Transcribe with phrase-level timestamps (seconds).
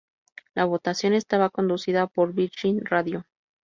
[0.55, 3.27] La votación estaba conducida por "Virgin Radio".